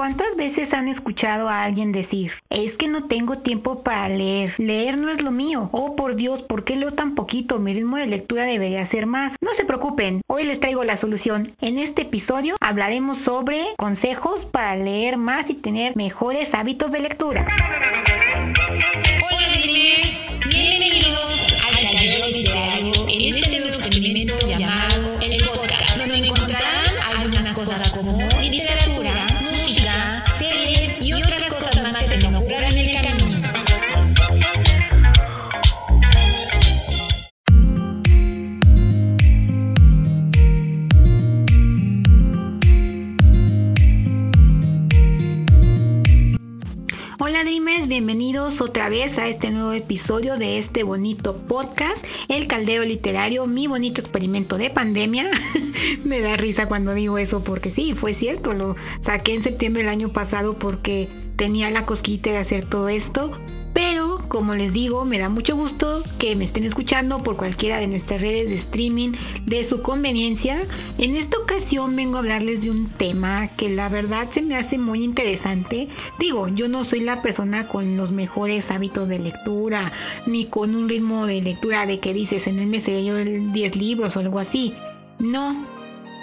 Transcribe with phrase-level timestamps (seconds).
[0.00, 4.98] ¿Cuántas veces han escuchado a alguien decir, es que no tengo tiempo para leer, leer
[4.98, 7.58] no es lo mío, oh por Dios, ¿por qué leo tan poquito?
[7.58, 9.36] Mi ritmo de lectura debería ser más.
[9.42, 11.52] No se preocupen, hoy les traigo la solución.
[11.60, 17.46] En este episodio hablaremos sobre consejos para leer más y tener mejores hábitos de lectura.
[47.90, 53.66] Bienvenidos otra vez a este nuevo episodio de este bonito podcast, El Caldeo Literario, mi
[53.66, 55.28] bonito experimento de pandemia.
[56.04, 59.90] Me da risa cuando digo eso porque sí, fue cierto, lo saqué en septiembre del
[59.90, 63.36] año pasado porque tenía la cosquita de hacer todo esto,
[64.30, 68.20] como les digo, me da mucho gusto que me estén escuchando por cualquiera de nuestras
[68.20, 69.12] redes de streaming
[69.44, 70.62] de su conveniencia.
[70.98, 74.78] En esta ocasión vengo a hablarles de un tema que la verdad se me hace
[74.78, 75.88] muy interesante.
[76.20, 79.90] Digo, yo no soy la persona con los mejores hábitos de lectura,
[80.26, 84.14] ni con un ritmo de lectura de que dices en el mes yo 10 libros
[84.14, 84.72] o algo así.
[85.18, 85.56] No,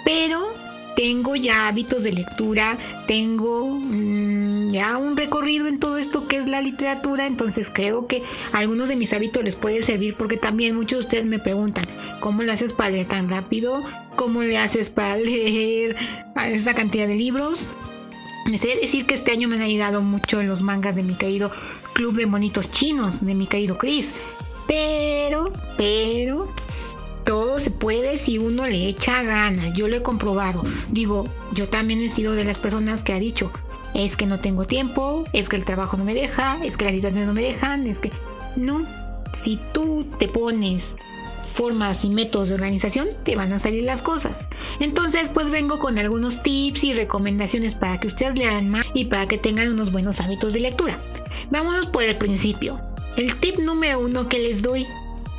[0.06, 0.40] pero
[0.96, 6.46] tengo ya hábitos de lectura, tengo mm, ya un recorrido en todo esto que es
[6.46, 10.98] la literatura, entonces creo que algunos de mis hábitos les puede servir porque también muchos
[10.98, 11.84] de ustedes me preguntan,
[12.20, 13.82] ¿cómo le haces para leer tan rápido?
[14.16, 15.96] ¿Cómo le haces para leer
[16.46, 17.66] esa cantidad de libros?
[18.46, 21.14] Me sé decir que este año me han ayudado mucho en los mangas de mi
[21.14, 21.50] querido
[21.92, 24.12] Club de Monitos Chinos, de mi querido Chris.
[24.66, 26.54] Pero, pero,
[27.28, 29.74] todo se puede si uno le echa ganas.
[29.74, 30.64] Yo lo he comprobado.
[30.88, 33.52] Digo, yo también he sido de las personas que ha dicho,
[33.92, 36.94] es que no tengo tiempo, es que el trabajo no me deja, es que las
[36.94, 38.12] situaciones no me dejan, es que...
[38.56, 38.80] No,
[39.42, 40.82] si tú te pones
[41.54, 44.38] formas y métodos de organización, te van a salir las cosas.
[44.80, 49.26] Entonces, pues vengo con algunos tips y recomendaciones para que ustedes lean más y para
[49.26, 50.96] que tengan unos buenos hábitos de lectura.
[51.50, 52.80] Vámonos por el principio.
[53.18, 54.86] El tip número uno que les doy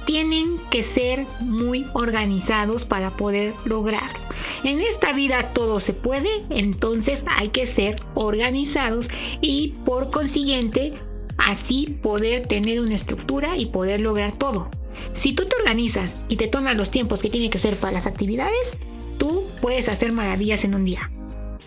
[0.09, 4.17] tienen que ser muy organizados para poder lograrlo.
[4.63, 9.07] En esta vida todo se puede, entonces hay que ser organizados
[9.39, 10.95] y por consiguiente
[11.37, 14.71] así poder tener una estructura y poder lograr todo.
[15.13, 18.07] Si tú te organizas y te tomas los tiempos que tiene que ser para las
[18.07, 18.79] actividades,
[19.19, 21.11] tú puedes hacer maravillas en un día.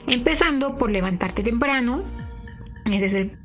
[0.08, 2.02] Empezando por levantarte temprano,
[2.86, 3.38] ese es el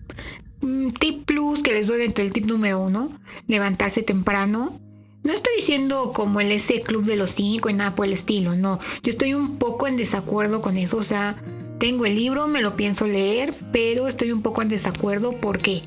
[0.61, 3.11] mm, tip plus que les doy dentro del tip número uno,
[3.45, 4.79] levantarse temprano,
[5.27, 8.55] no estoy diciendo como el ese club de los cinco y nada por el estilo,
[8.55, 8.79] no.
[9.03, 11.35] Yo estoy un poco en desacuerdo con eso, o sea,
[11.79, 15.33] tengo el libro, me lo pienso leer, pero estoy un poco en desacuerdo.
[15.33, 15.83] Porque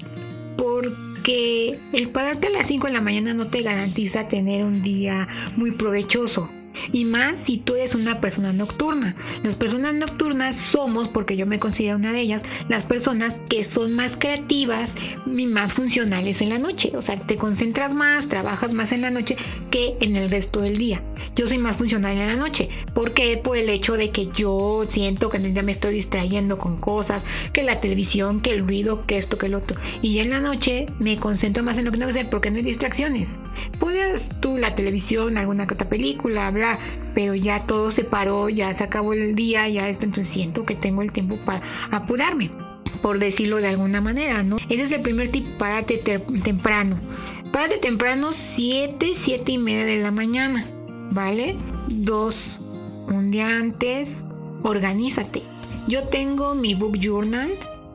[1.22, 5.26] que el pararte a las 5 de la mañana no te garantiza tener un día
[5.56, 6.50] muy provechoso.
[6.92, 9.14] Y más si tú eres una persona nocturna.
[9.42, 13.94] Las personas nocturnas somos, porque yo me considero una de ellas, las personas que son
[13.94, 14.94] más creativas
[15.26, 16.92] y más funcionales en la noche.
[16.94, 19.36] O sea, te concentras más, trabajas más en la noche
[19.70, 21.02] que en el resto del día.
[21.36, 22.68] Yo soy más funcional en la noche.
[22.94, 26.58] porque Por el hecho de que yo siento que en el día me estoy distrayendo
[26.58, 29.80] con cosas, que la televisión, que el ruido, que esto, que el otro.
[30.02, 32.56] Y en la noche me concentro más en lo que tengo que hacer porque no
[32.56, 33.38] hay distracciones.
[33.78, 36.50] Puedes tú la televisión, alguna otra película,
[37.14, 40.74] pero ya todo se paró, ya se acabó el día, ya esto, entonces siento que
[40.74, 42.50] tengo el tiempo para apurarme,
[43.02, 44.56] por decirlo de alguna manera, ¿no?
[44.68, 46.98] Ese es el primer tip, párate temprano.
[47.52, 50.66] Párate temprano, 7, 7 y media de la mañana,
[51.10, 51.56] ¿vale?
[51.88, 52.60] Dos,
[53.08, 54.24] un día antes,
[54.62, 55.42] organízate.
[55.88, 57.50] Yo tengo mi book journal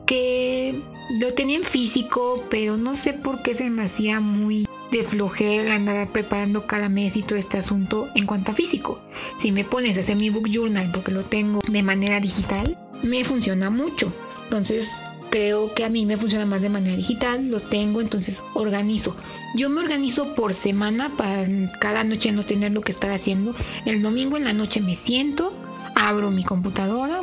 [0.06, 0.82] que
[1.20, 4.65] lo tenía en físico, pero no sé por qué se me hacía muy
[4.96, 9.02] de flojera andar preparando cada mes y todo este asunto en cuanto a físico.
[9.38, 13.26] Si me pones a hacer mi book journal porque lo tengo de manera digital, me
[13.26, 14.14] funciona mucho.
[14.46, 14.90] Entonces
[15.30, 19.18] creo que a mí me funciona más de manera digital, lo tengo, entonces organizo.
[19.54, 21.46] Yo me organizo por semana para
[21.82, 23.54] cada noche no tener lo que estar haciendo.
[23.86, 25.52] El domingo en la noche me siento,
[25.96, 27.20] abro mi computadora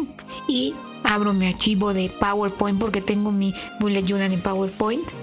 [0.46, 0.74] y
[1.04, 5.21] abro mi archivo de PowerPoint porque tengo mi bullet journal en PowerPoint.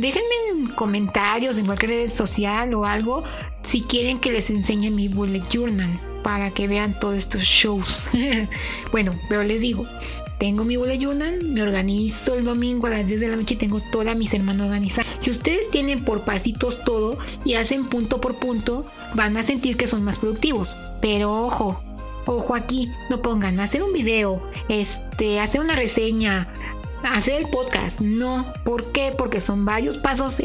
[0.00, 3.22] Déjenme en comentarios en cualquier red social o algo
[3.62, 8.04] si quieren que les enseñe mi bullet journal para que vean todos estos shows.
[8.92, 9.84] bueno, pero les digo,
[10.38, 13.58] tengo mi bullet journal, me organizo el domingo a las 10 de la noche y
[13.58, 15.06] tengo toda mi semana organizada.
[15.18, 19.86] Si ustedes tienen por pasitos todo y hacen punto por punto, van a sentir que
[19.86, 20.78] son más productivos.
[21.02, 21.78] Pero ojo,
[22.26, 26.46] Ojo aquí, no pongan hacer un video, este, hacer una reseña,
[27.02, 28.00] hacer podcast.
[28.00, 29.12] No, ¿por qué?
[29.16, 30.36] Porque son varios pasos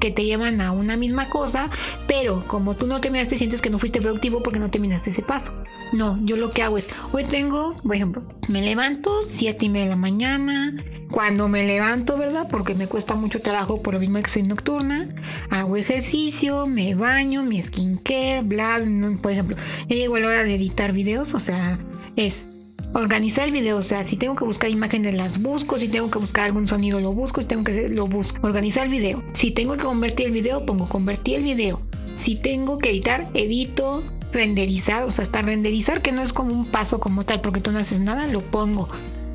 [0.00, 1.70] que te llevan a una misma cosa,
[2.06, 5.52] pero como tú no terminaste, sientes que no fuiste productivo porque no terminaste ese paso.
[5.92, 9.84] No, yo lo que hago es, hoy tengo, por ejemplo, me levanto 7 y media
[9.84, 10.74] de la mañana,
[11.10, 12.48] cuando me levanto, ¿verdad?
[12.50, 15.08] Porque me cuesta mucho trabajo por lo mismo que soy nocturna,
[15.50, 19.56] hago ejercicio, me baño, mi skincare, bla, bla, por ejemplo,
[19.88, 21.78] ya llegó la hora de editar videos, o sea,
[22.16, 22.46] es
[22.92, 26.18] organizar el video, o sea, si tengo que buscar imágenes las busco, si tengo que
[26.18, 29.22] buscar algún sonido lo busco, si tengo que lo busco, organizar el video.
[29.32, 31.80] Si tengo que convertir el video, pongo convertir el video.
[32.14, 34.02] Si tengo que editar, edito,
[34.32, 37.72] renderizar, o sea, hasta renderizar que no es como un paso como tal, porque tú
[37.72, 38.88] no haces nada, lo pongo.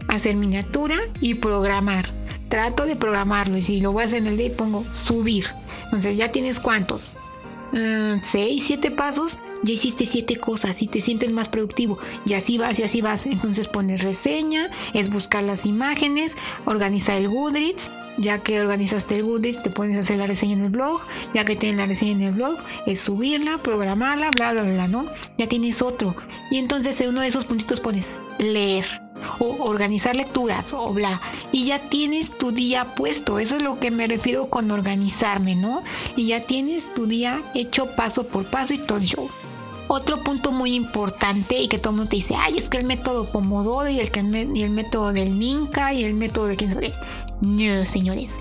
[0.08, 2.10] Hacer miniatura y programar.
[2.50, 5.46] Trato de programarlo y si lo voy a hacer en el día pongo subir.
[5.86, 7.18] Entonces ya tienes cuántos?
[7.72, 11.98] 6, uh, 7 pasos ya hiciste siete cosas y te sientes más productivo.
[12.26, 13.26] Y así vas y así vas.
[13.26, 16.36] Entonces pones reseña, es buscar las imágenes,
[16.66, 17.92] organizar el Goodreads.
[18.18, 21.02] Ya que organizaste el Goodreads, te pones a hacer la reseña en el blog.
[21.34, 25.06] Ya que tienes la reseña en el blog, es subirla, programarla, bla, bla, bla, ¿no?
[25.38, 26.16] Ya tienes otro.
[26.52, 28.86] Y entonces en uno de esos puntitos pones leer
[29.40, 31.22] o organizar lecturas o bla.
[31.52, 33.40] Y ya tienes tu día puesto.
[33.40, 35.84] Eso es lo que me refiero con organizarme, ¿no?
[36.16, 39.30] Y ya tienes tu día hecho paso por paso y todo el show.
[39.88, 42.86] Otro punto muy importante y que todo el mundo te dice, ay, es que el
[42.86, 44.10] método Pomodoro y el,
[44.56, 46.94] y el método del Ninca y el método de quién sabe
[47.42, 48.36] No, señores.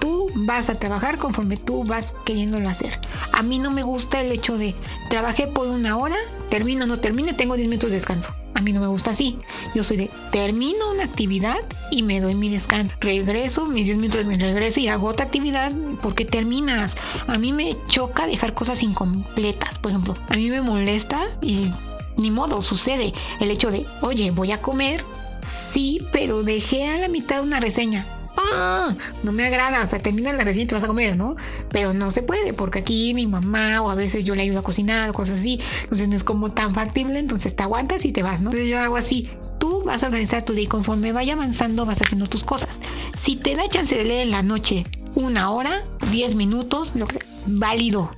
[0.00, 2.98] Tú vas a trabajar conforme tú vas queriéndolo hacer.
[3.32, 4.74] A mí no me gusta el hecho de
[5.10, 6.16] trabajé por una hora,
[6.50, 8.32] termino, no termine, tengo 10 minutos de descanso.
[8.58, 9.38] A mí no me gusta así.
[9.76, 11.56] Yo soy de termino una actividad
[11.92, 12.92] y me doy mi descanso.
[12.98, 15.70] Regreso, mis 10 minutos me regreso y hago otra actividad
[16.02, 16.96] porque terminas.
[17.28, 19.78] A mí me choca dejar cosas incompletas.
[19.78, 21.70] Por ejemplo, a mí me molesta y
[22.16, 25.04] ni modo, sucede el hecho de, oye, voy a comer.
[25.40, 28.17] Sí, pero dejé a la mitad una reseña
[28.54, 28.94] ¡Ah!
[29.22, 31.36] no me agrada, sea, termina la recién y te vas a comer, ¿no?
[31.70, 34.62] Pero no se puede, porque aquí mi mamá o a veces yo le ayudo a
[34.62, 38.22] cocinar o cosas así, entonces no es como tan factible, entonces te aguantas y te
[38.22, 38.50] vas, ¿no?
[38.50, 42.00] Entonces yo hago así, tú vas a organizar tu día y conforme vaya avanzando vas
[42.00, 42.78] haciendo tus cosas.
[43.16, 47.18] Si te da chance de leer en la noche una hora, diez minutos, lo que
[47.46, 48.10] válido,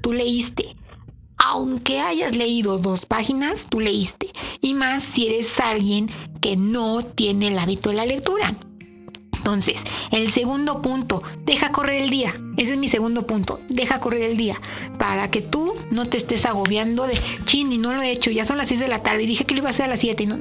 [0.00, 0.76] tú leíste.
[1.38, 4.30] Aunque hayas leído dos páginas, tú leíste.
[4.62, 8.54] Y más si eres alguien que no tiene el hábito de la lectura.
[9.46, 12.34] Entonces, el segundo punto, deja correr el día.
[12.56, 14.60] Ese es mi segundo punto, deja correr el día.
[14.98, 18.44] Para que tú no te estés agobiando de, chin, y no lo he hecho, ya
[18.44, 20.00] son las 6 de la tarde y dije que lo iba a hacer a las
[20.00, 20.26] 7.
[20.26, 20.36] No,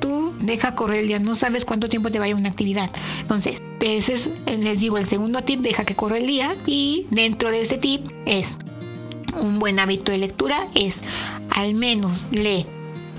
[0.00, 2.90] tú deja correr el día, no sabes cuánto tiempo te vaya una actividad.
[3.20, 6.56] Entonces, ese es, les digo, el segundo tip, deja que corra el día.
[6.66, 8.58] Y dentro de ese tip es
[9.40, 11.02] un buen hábito de lectura, es
[11.50, 12.66] al menos lee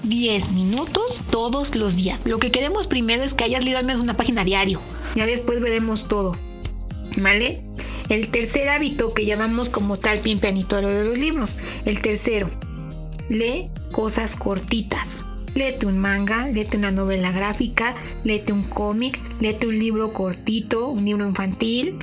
[0.04, 2.22] 10 minutos todos los días.
[2.26, 4.82] Lo que queremos primero es que hayas leído al menos una página diario.
[5.16, 6.36] Ya después veremos todo.
[7.18, 7.62] ¿Vale?
[8.10, 11.58] El tercer hábito que llamamos como tal lo de los libros.
[11.86, 12.50] El tercero,
[13.30, 15.24] lee cosas cortitas.
[15.56, 21.06] Léete un manga, léete una novela gráfica, léete un cómic, léete un libro cortito, un
[21.06, 21.98] libro infantil.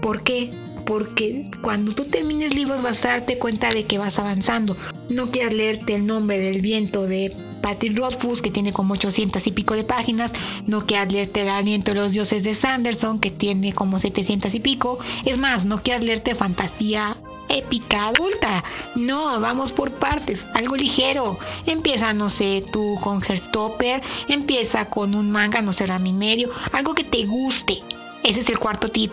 [0.00, 0.50] ¿Por qué?
[0.86, 4.76] Porque cuando tú termines libros vas a darte cuenta de que vas avanzando.
[5.10, 9.50] No quieras leerte el nombre del viento de Patty Rothfuss, que tiene como 800 y
[9.50, 10.30] pico de páginas,
[10.66, 14.60] no quieras leerte El aliento de los dioses de Sanderson, que tiene como 700 y
[14.60, 14.98] pico.
[15.24, 17.16] Es más, no quieras leerte fantasía
[17.48, 18.62] épica adulta.
[18.94, 21.38] No, vamos por partes, algo ligero.
[21.66, 26.94] Empieza, no sé, tú con Herstopper, empieza con un manga, no sé, mi medio, algo
[26.94, 27.82] que te guste.
[28.22, 29.12] Ese es el cuarto tip.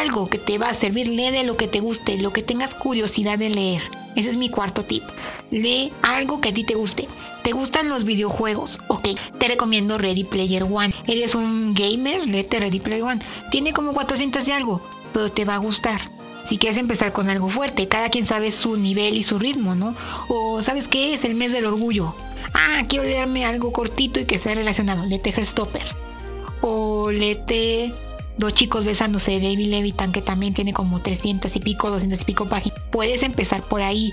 [0.00, 2.74] Algo que te va a servir, lee de lo que te guste, lo que tengas
[2.74, 3.82] curiosidad de leer.
[4.14, 5.02] Ese es mi cuarto tip.
[5.50, 7.08] Lee algo que a ti te guste.
[7.42, 8.78] ¿Te gustan los videojuegos?
[8.88, 10.92] Ok, te recomiendo Ready Player One.
[11.06, 13.20] Eres un gamer, léete Ready Player One.
[13.50, 16.00] Tiene como 400 y algo, pero te va a gustar.
[16.46, 19.94] Si quieres empezar con algo fuerte, cada quien sabe su nivel y su ritmo, ¿no?
[20.28, 21.14] O ¿sabes qué?
[21.14, 22.14] Es el mes del orgullo.
[22.52, 25.04] Ah, quiero leerme algo cortito y que sea relacionado.
[25.06, 25.86] Lete Herstopper.
[26.60, 27.92] O lete
[28.38, 32.24] Dos chicos besándose de David Levitan, que también tiene como 300 y pico, 200 y
[32.24, 32.78] pico páginas.
[32.90, 34.12] Puedes empezar por ahí.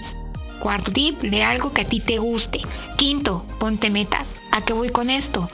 [0.59, 2.61] Cuarto tip, lee algo que a ti te guste.
[2.97, 4.41] Quinto, ponte metas.
[4.51, 5.49] ¿A qué voy con esto?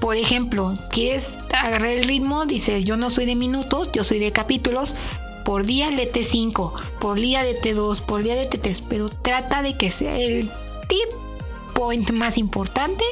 [0.00, 2.44] Por ejemplo, ¿quieres agarrar el ritmo?
[2.46, 4.94] Dices, yo no soy de minutos, yo soy de capítulos.
[5.44, 9.76] Por día lete 5, por día t 2, por día t 3, pero trata de
[9.76, 10.48] que sea el
[10.88, 11.08] tip
[11.74, 13.04] point más importante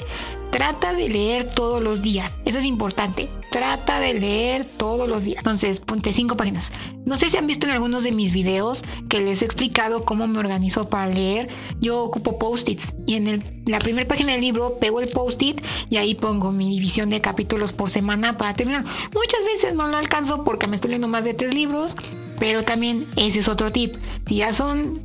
[0.53, 2.39] trata de leer todos los días.
[2.45, 3.29] Eso es importante.
[3.51, 5.39] Trata de leer todos los días.
[5.39, 6.71] Entonces, ponte cinco páginas.
[7.05, 10.29] No sé si han visto en algunos de mis videos que les he explicado cómo
[10.29, 11.49] me organizo para leer.
[11.81, 16.15] Yo ocupo post-its y en la primera página del libro pego el post-it y ahí
[16.15, 18.85] pongo mi división de capítulos por semana para terminar.
[18.85, 21.97] Muchas veces no lo alcanzo porque me estoy leyendo más de tres libros,
[22.39, 23.97] pero también ese es otro tip.
[24.27, 25.01] Si ya son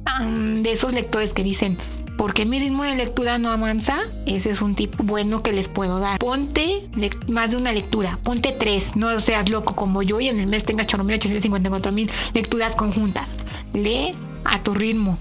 [0.61, 1.77] de esos lectores que dicen,
[2.17, 5.99] porque mi ritmo de lectura no avanza, ese es un tip bueno que les puedo
[5.99, 6.19] dar.
[6.19, 6.89] Ponte
[7.27, 10.65] más de una lectura, ponte tres, no seas loco como yo y en el mes
[10.65, 13.37] tengas 8.854 mil lecturas conjuntas.
[13.73, 15.17] Lee a tu ritmo.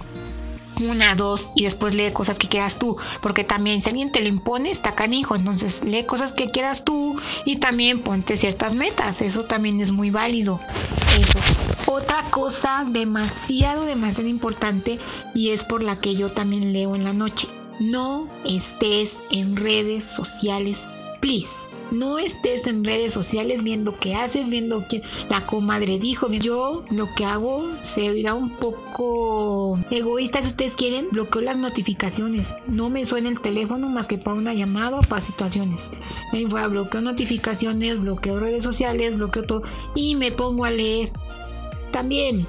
[0.78, 2.98] Una, dos, y después lee cosas que quieras tú.
[3.22, 5.34] Porque también, si alguien te lo impone, está canijo.
[5.34, 9.22] Entonces, lee cosas que quieras tú y también ponte ciertas metas.
[9.22, 10.60] Eso también es muy válido.
[11.18, 11.38] Eso.
[11.88, 14.98] Otra cosa demasiado, demasiado importante
[15.34, 17.46] y es por la que yo también leo en la noche.
[17.78, 20.80] No estés en redes sociales,
[21.20, 21.54] please.
[21.92, 26.28] No estés en redes sociales viendo qué haces, viendo que la comadre dijo.
[26.32, 31.06] Yo lo que hago se verá un poco egoísta si ustedes quieren.
[31.12, 32.56] Bloqueo las notificaciones.
[32.66, 35.82] No me suena el teléfono más que para una llamada o para situaciones.
[36.32, 39.62] Me bloqueo notificaciones, bloqueo redes sociales, bloqueo todo
[39.94, 41.12] y me pongo a leer
[41.96, 42.46] también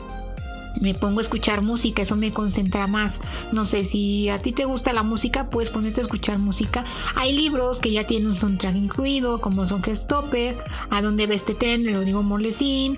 [0.81, 3.21] me pongo a escuchar música, eso me concentra más.
[3.53, 6.83] No sé, si a ti te gusta la música, puedes ponerte a escuchar música.
[7.15, 10.57] Hay libros que ya tienen un soundtrack incluido, como son Stopper,
[10.89, 12.97] A dónde ves este tren de Rodrigo Morlesín,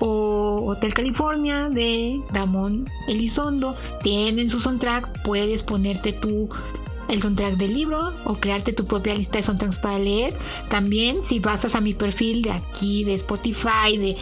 [0.00, 3.74] o Hotel California de Ramón Elizondo.
[4.02, 6.50] Tienen su soundtrack, puedes ponerte tú
[7.08, 10.34] el soundtrack del libro o crearte tu propia lista de soundtracks para leer.
[10.68, 14.16] También si pasas a mi perfil de aquí, de Spotify, de,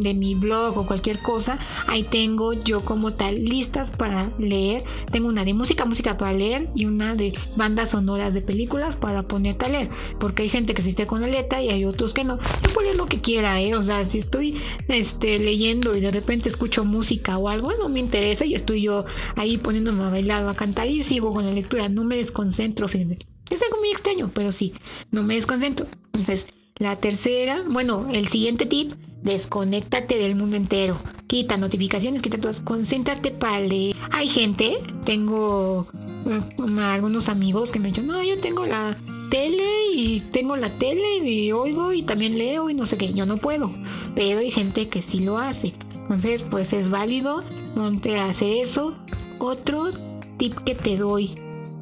[0.00, 4.82] de mi blog o cualquier cosa, ahí tengo yo como tal listas para leer.
[5.10, 9.22] Tengo una de música, música para leer y una de bandas sonoras de películas para
[9.22, 9.90] ponerte a leer.
[10.18, 12.38] Porque hay gente que se esté con la letra y hay otros que no.
[12.62, 13.74] Yo puedo lo que quiera, ¿eh?
[13.74, 18.00] O sea, si estoy este, leyendo y de repente escucho música o algo, no me
[18.00, 19.04] interesa y estoy yo
[19.36, 22.88] ahí poniéndome a bailar o a cantar y sigo con la lectura, no me desconcentro,
[22.88, 23.18] fíjense.
[23.50, 24.74] Es algo muy extraño, pero sí,
[25.10, 25.86] no me desconcentro.
[26.12, 26.48] Entonces,
[26.78, 30.96] la tercera, bueno, el siguiente tip, desconéctate del mundo entero.
[31.26, 33.96] Quita notificaciones, quita todas, concéntrate para leer.
[34.12, 35.88] Hay gente, tengo
[36.26, 38.96] eh, algunos amigos que me dicen, no, yo tengo la
[39.30, 43.26] tele y tengo la tele y oigo y también leo y no sé qué, yo
[43.26, 43.72] no puedo.
[44.14, 45.74] Pero hay gente que sí lo hace.
[45.94, 47.42] Entonces, pues es válido,
[47.74, 48.94] no te hace eso.
[49.38, 49.90] Otro
[50.38, 51.30] tip que te doy,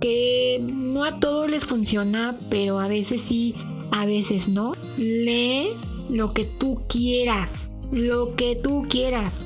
[0.00, 3.54] que no a todos les funciona, pero a veces sí,
[3.90, 4.74] a veces no.
[4.96, 5.68] Lee
[6.10, 9.44] lo que tú quieras, lo que tú quieras.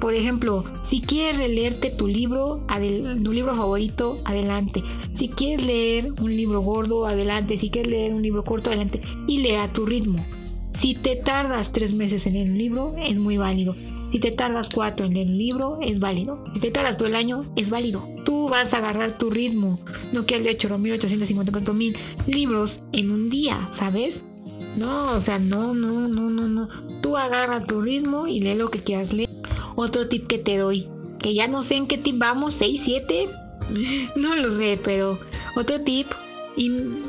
[0.00, 2.66] Por ejemplo, si quieres releerte tu libro,
[3.22, 4.82] tu libro favorito, adelante.
[5.14, 7.58] Si quieres leer un libro gordo, adelante.
[7.58, 9.02] Si quieres leer un libro corto, adelante.
[9.26, 10.24] Y lea a tu ritmo.
[10.78, 13.76] Si te tardas tres meses en leer un libro, es muy válido.
[14.10, 16.44] Si te tardas cuatro en leer un libro, es válido.
[16.54, 18.08] Si te tardas todo el año, es válido.
[18.24, 19.78] Tú vas a agarrar tu ritmo.
[20.12, 24.24] No que has hecho 1854 mil libros en un día, ¿sabes?
[24.76, 26.68] No, o sea, no, no, no, no, no.
[27.02, 29.30] Tú agarra tu ritmo y lee lo que quieras leer.
[29.76, 30.86] Otro tip que te doy,
[31.20, 33.28] que ya no sé en qué tip vamos, 6, 7,
[34.16, 35.18] no lo sé, pero
[35.56, 36.06] otro tip,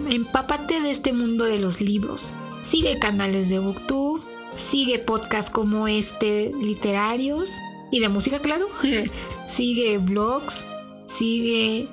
[0.10, 2.34] empápate de este mundo de los libros.
[2.62, 4.22] Sigue canales de Booktube,
[4.53, 7.51] Sigue podcasts como este literarios
[7.89, 8.67] y de música, claro.
[9.48, 10.65] sigue blogs,
[11.08, 11.88] sigue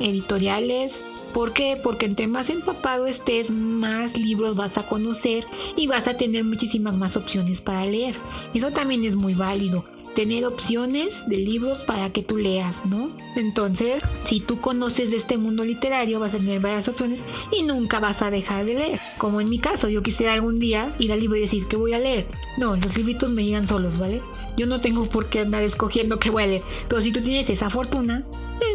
[0.00, 1.00] editoriales.
[1.32, 1.78] ¿Por qué?
[1.82, 5.44] Porque entre más empapado estés, más libros vas a conocer
[5.76, 8.14] y vas a tener muchísimas más opciones para leer.
[8.54, 13.10] Eso también es muy válido tener opciones de libros para que tú leas, ¿no?
[13.36, 18.00] Entonces, si tú conoces de este mundo literario, vas a tener varias opciones y nunca
[18.00, 19.00] vas a dejar de leer.
[19.18, 21.92] Como en mi caso, yo quisiera algún día ir al libro y decir que voy
[21.92, 22.26] a leer.
[22.56, 24.22] No, los libritos me llegan solos, ¿vale?
[24.56, 26.62] Yo no tengo por qué andar escogiendo qué voy a leer.
[26.88, 28.24] Pero si tú tienes esa fortuna,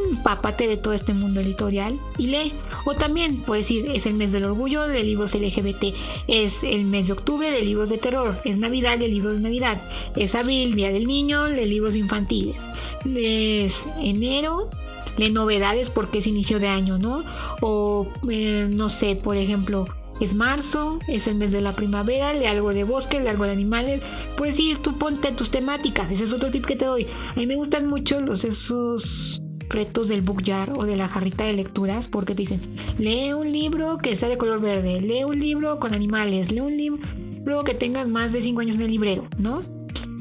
[0.09, 2.53] empápate de todo este mundo editorial y lee.
[2.85, 5.93] O también puedes decir, es el mes del orgullo de libros LGBT,
[6.27, 9.81] es el mes de octubre de libros de terror, es Navidad de libros de Navidad,
[10.15, 12.57] es abril, Día del Niño, de libros infantiles,
[13.05, 14.69] es enero,
[15.17, 17.23] de novedades porque es inicio de año, ¿no?
[17.61, 19.85] O eh, no sé, por ejemplo,
[20.19, 23.51] es marzo, es el mes de la primavera, lee algo de bosque, lee algo de
[23.51, 24.01] animales.
[24.37, 27.07] Puedes ir, tú ponte tus temáticas, ese es otro tip que te doy.
[27.31, 29.38] A mí me gustan mucho los esos
[29.69, 32.61] retos del book jar o de la jarrita de lecturas porque te dicen,
[32.97, 36.75] lee un libro que sea de color verde, lee un libro con animales, lee un
[36.75, 39.61] libro que tengas más de 5 años en el librero, ¿no?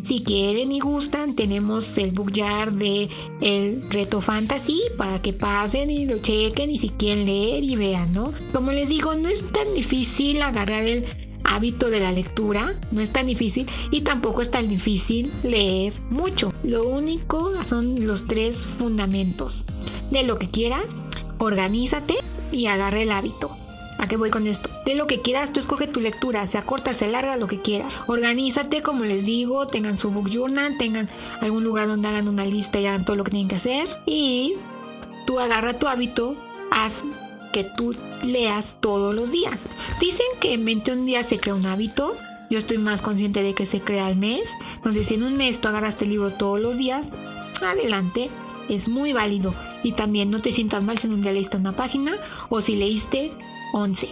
[0.05, 3.11] Si quieren y gustan, tenemos el bookyard de
[3.43, 8.13] el reto fantasy para que pasen y lo chequen y si quieren leer y vean,
[8.15, 8.33] ¿no?
[8.55, 11.05] Como les digo, no es tan difícil agarrar el
[11.49, 16.53] hábito de la lectura, no es tan difícil y tampoco es tan difícil leer mucho.
[16.63, 19.65] Lo único son los tres fundamentos.
[20.11, 20.85] De lo que quieras,
[21.39, 22.17] organízate
[22.53, 23.51] y agarre el hábito.
[23.99, 24.71] ¿A qué voy con esto?
[24.87, 27.93] De lo que quieras, tú escoge tu lectura, sea corta, sea larga, lo que quieras.
[28.07, 31.09] Organízate, como les digo, tengan su book journal, tengan
[31.41, 33.89] algún lugar donde hagan una lista y hagan todo lo que tienen que hacer.
[34.07, 34.55] Y
[35.27, 36.37] tú agarra tu hábito,
[36.71, 37.03] haz
[37.53, 39.61] que tú leas todos los días.
[40.01, 42.17] Dicen que en 21 días se crea un hábito.
[42.51, 44.49] Yo estoy más consciente de que se crea al mes.
[44.77, 47.07] Entonces, si en un mes tú agarraste el libro todos los días,
[47.63, 48.31] adelante,
[48.69, 49.55] es muy válido.
[49.83, 52.13] Y también no te sientas mal si un día leíste una página
[52.49, 53.33] o si leíste
[53.73, 54.09] 11.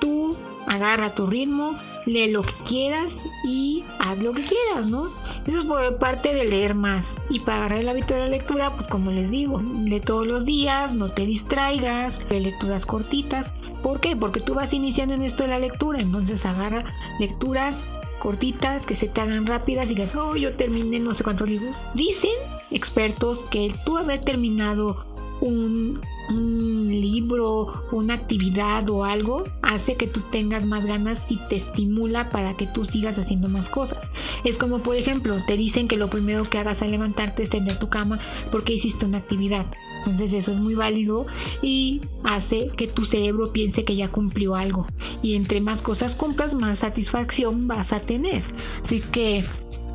[0.00, 5.10] Tú agarra tu ritmo, lee lo que quieras y haz lo que quieras, ¿no?
[5.46, 7.14] Eso es por parte de leer más.
[7.30, 10.44] Y para agarrar el hábito de la lectura, pues como les digo, lee todos los
[10.44, 13.52] días, no te distraigas, lee lecturas cortitas.
[13.82, 14.16] ¿Por qué?
[14.16, 16.84] Porque tú vas iniciando en esto de la lectura, entonces agarra
[17.20, 17.76] lecturas
[18.18, 21.82] cortitas que se te hagan rápidas y digas, oh, yo terminé no sé cuántos libros.
[21.94, 22.30] Dicen
[22.70, 25.06] expertos que tú haber terminado
[25.40, 32.28] un, libro, una actividad o algo, hace que tú tengas más ganas y te estimula
[32.28, 34.10] para que tú sigas haciendo más cosas.
[34.44, 37.78] Es como, por ejemplo, te dicen que lo primero que hagas al levantarte es tender
[37.78, 39.66] tu cama porque hiciste una actividad.
[39.98, 41.26] Entonces eso es muy válido
[41.62, 44.86] y hace que tu cerebro piense que ya cumplió algo.
[45.22, 48.42] Y entre más cosas cumplas, más satisfacción vas a tener.
[48.84, 49.44] Así que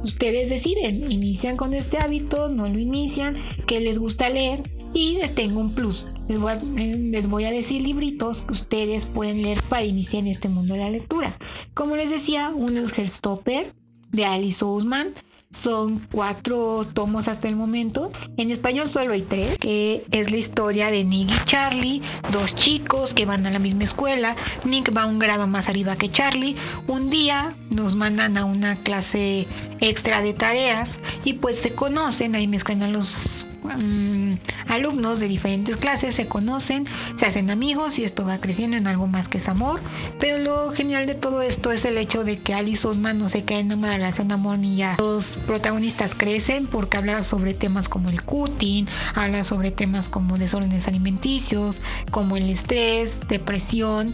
[0.04, 3.36] ustedes deciden, inician con este hábito, no lo inician,
[3.66, 6.06] que les gusta leer y les tengo un plus.
[6.28, 10.28] Les voy, a, les voy a decir libritos que ustedes pueden leer para iniciar en
[10.28, 11.38] este mundo de la lectura.
[11.74, 13.74] Como les decía, uno es Herstopper
[14.12, 15.14] de Alice Ousman.
[15.52, 18.12] Son cuatro tomos hasta el momento.
[18.38, 23.14] En español solo hay tres, que es la historia de Nick y Charlie, dos chicos
[23.14, 24.36] que van a la misma escuela.
[24.66, 26.56] Nick va un grado más arriba que Charlie.
[26.88, 29.46] Un día nos mandan a una clase
[29.80, 34.36] extra de tareas y pues se conocen, ahí mezclan a los Mm,
[34.68, 39.08] alumnos de diferentes clases se conocen, se hacen amigos y esto va creciendo en algo
[39.08, 39.80] más que es amor.
[40.20, 43.44] Pero lo genial de todo esto es el hecho de que Alice Osman no se
[43.44, 44.98] cae en una relación de amor ni ya.
[45.00, 50.88] Los protagonistas crecen porque habla sobre temas como el cutting, habla sobre temas como desórdenes
[50.88, 51.78] alimenticios,
[52.12, 54.14] como el estrés, depresión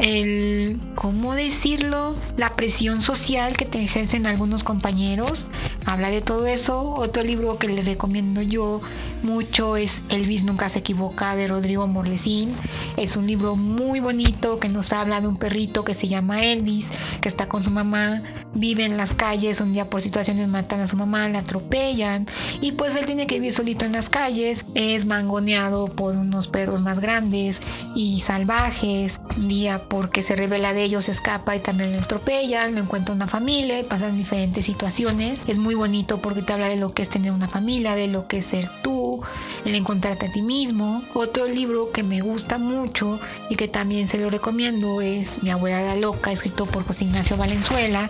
[0.00, 2.16] el, ¿cómo decirlo?
[2.36, 5.48] La presión social que te ejercen algunos compañeros.
[5.84, 6.94] Habla de todo eso.
[6.94, 8.80] Otro libro que le recomiendo yo
[9.22, 12.52] mucho es Elvis nunca se equivoca de Rodrigo Morlesín.
[12.96, 16.88] Es un libro muy bonito que nos habla de un perrito que se llama Elvis,
[17.20, 18.22] que está con su mamá,
[18.54, 22.26] vive en las calles, un día por situaciones matan a su mamá, la atropellan
[22.60, 26.80] y pues él tiene que vivir solito en las calles, es mangoneado por unos perros
[26.80, 27.60] más grandes
[27.94, 29.20] y salvajes.
[29.36, 33.26] Un día porque se revela de ellos, escapa y también lo atropellan, lo encuentra una
[33.26, 35.42] familia y pasan diferentes situaciones.
[35.48, 38.28] Es muy bonito porque te habla de lo que es tener una familia, de lo
[38.28, 39.20] que es ser tú,
[39.64, 41.02] el encontrarte a ti mismo.
[41.12, 43.18] Otro libro que me gusta mucho
[43.50, 47.36] y que también se lo recomiendo es Mi abuela la loca, escrito por José Ignacio
[47.36, 48.08] Valenzuela.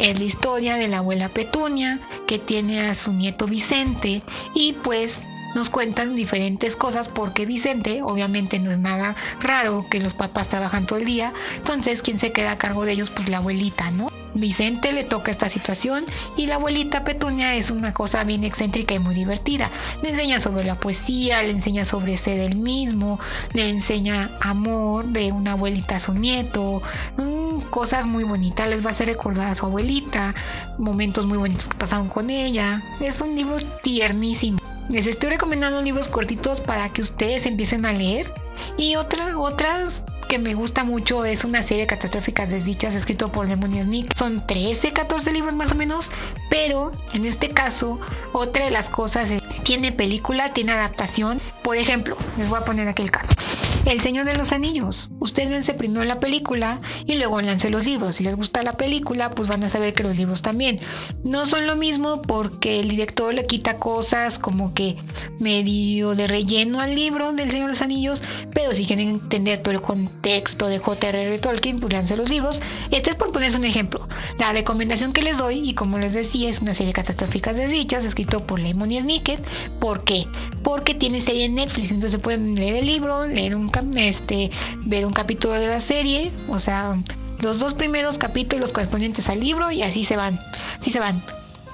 [0.00, 4.20] Es la historia de la abuela Petunia que tiene a su nieto Vicente
[4.56, 5.22] y pues
[5.54, 10.86] nos cuentan diferentes cosas porque Vicente obviamente no es nada raro que los papás trabajan
[10.86, 14.10] todo el día, entonces quien se queda a cargo de ellos pues la abuelita, ¿no?
[14.34, 16.04] Vicente le toca esta situación
[16.36, 19.70] y la abuelita Petunia es una cosa bien excéntrica y muy divertida.
[20.02, 23.18] Le enseña sobre la poesía, le enseña sobre ser el mismo,
[23.54, 26.80] le enseña amor de una abuelita a su nieto,
[27.16, 30.34] mm, cosas muy bonitas, les va a hacer recordar a su abuelita,
[30.78, 32.82] momentos muy bonitos que pasaron con ella.
[33.00, 34.59] Es un libro tiernísimo.
[34.90, 38.32] Les estoy recomendando libros cortitos para que ustedes empiecen a leer.
[38.76, 43.46] Y otra, otras que me gusta mucho es una serie de catastróficas desdichas escrito por
[43.46, 44.12] Demonias Nick.
[44.16, 46.10] Son 13, 14 libros más o menos,
[46.50, 48.00] pero en este caso,
[48.32, 51.40] otra de las cosas es, tiene película, tiene adaptación.
[51.62, 53.34] Por ejemplo, les voy a poner aquí el caso.
[53.86, 55.10] El Señor de los Anillos.
[55.18, 58.16] Ustedes vense primero la película y luego lance los libros.
[58.16, 60.78] Si les gusta la película, pues van a saber que los libros también.
[61.24, 64.96] No son lo mismo porque el director le quita cosas como que
[65.40, 69.72] medio de relleno al libro del Señor de los Anillos, pero si quieren entender todo
[69.72, 71.38] el contexto de J.R.R.
[71.38, 72.62] Tolkien, pues lance los libros.
[72.90, 74.08] Este es por ponerles un ejemplo.
[74.38, 78.46] La recomendación que les doy, y como les decía, es una serie catastróficas desdichas, escrito
[78.46, 79.42] por Lemony Snicket.
[79.80, 80.26] ¿Por qué?
[80.62, 84.50] Porque tiene serie en Netflix, entonces pueden leer el libro, leer un este,
[84.86, 86.96] ver un capítulo de la serie, o sea,
[87.40, 90.38] los dos primeros capítulos correspondientes al libro y así se van,
[90.78, 91.22] así se van.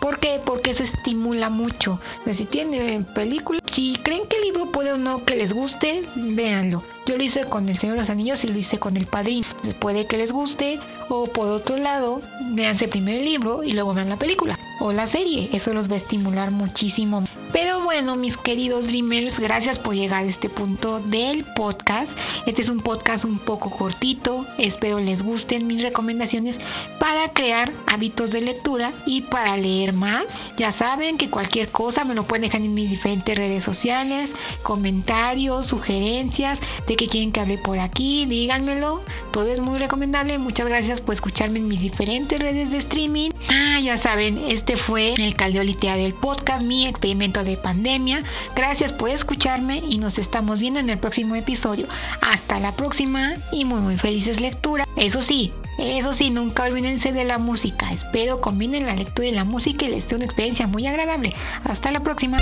[0.00, 0.40] ¿Por qué?
[0.44, 1.98] Porque eso estimula mucho.
[2.32, 6.82] si tienen película, si creen que el libro puede o no que les guste, véanlo.
[7.06, 9.46] Yo lo hice con El Señor de los Anillos y lo hice con El Padrino.
[9.48, 10.78] Entonces puede que les guste
[11.08, 12.20] o por otro lado,
[12.52, 15.48] véanse primero el libro y luego vean la película o la serie.
[15.52, 17.24] Eso los va a estimular muchísimo.
[17.56, 22.10] Pero bueno, mis queridos Dreamers, gracias por llegar a este punto del podcast.
[22.44, 24.44] Este es un podcast un poco cortito.
[24.58, 26.60] Espero les gusten mis recomendaciones
[27.00, 30.38] para crear hábitos de lectura y para leer más.
[30.58, 35.64] Ya saben que cualquier cosa me lo pueden dejar en mis diferentes redes sociales, comentarios,
[35.64, 39.02] sugerencias de que quieren que hable por aquí, díganmelo.
[39.32, 40.36] Todo es muy recomendable.
[40.36, 43.30] Muchas gracias por escucharme en mis diferentes redes de streaming.
[43.48, 48.22] Ah, ya saben, este fue el Caldeo del podcast, mi experimento de pandemia.
[48.54, 51.86] Gracias por escucharme y nos estamos viendo en el próximo episodio.
[52.20, 54.86] Hasta la próxima y muy muy felices lecturas.
[54.96, 57.92] Eso sí, eso sí, nunca olvídense de la música.
[57.92, 61.34] Espero combinen la lectura y la música y les dé una experiencia muy agradable.
[61.64, 62.38] Hasta la próxima.